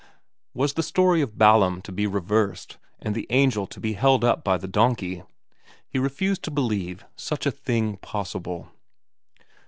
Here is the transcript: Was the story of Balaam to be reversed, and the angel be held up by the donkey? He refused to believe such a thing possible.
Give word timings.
Was 0.55 0.73
the 0.73 0.81
story 0.81 1.21
of 1.21 1.37
Balaam 1.37 1.79
to 1.83 1.91
be 1.91 2.07
reversed, 2.07 2.79
and 3.01 3.13
the 3.13 3.27
angel 3.29 3.67
be 3.79 3.93
held 3.93 4.23
up 4.23 4.43
by 4.43 4.57
the 4.57 4.67
donkey? 4.67 5.21
He 5.87 5.99
refused 5.99 6.41
to 6.45 6.49
believe 6.49 7.05
such 7.15 7.45
a 7.45 7.51
thing 7.51 7.97
possible. 7.97 8.71